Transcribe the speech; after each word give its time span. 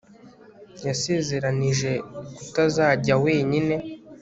yasezeranije 0.87 1.91
kutazajya 2.35 3.13
wenyine 3.23 3.75